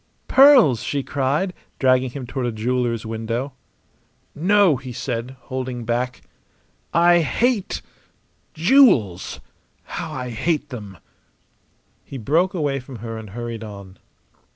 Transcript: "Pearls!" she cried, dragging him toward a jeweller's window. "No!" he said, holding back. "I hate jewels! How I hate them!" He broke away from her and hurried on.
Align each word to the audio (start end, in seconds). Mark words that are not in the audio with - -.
"Pearls!" 0.27 0.81
she 0.81 1.03
cried, 1.03 1.53
dragging 1.77 2.09
him 2.09 2.25
toward 2.25 2.47
a 2.47 2.51
jeweller's 2.51 3.05
window. 3.05 3.53
"No!" 4.33 4.77
he 4.77 4.91
said, 4.91 5.35
holding 5.41 5.85
back. 5.85 6.23
"I 6.91 7.19
hate 7.19 7.83
jewels! 8.55 9.41
How 9.83 10.11
I 10.11 10.31
hate 10.31 10.69
them!" 10.69 10.97
He 12.03 12.17
broke 12.17 12.55
away 12.55 12.79
from 12.79 12.95
her 12.95 13.15
and 13.15 13.29
hurried 13.29 13.63
on. 13.63 13.99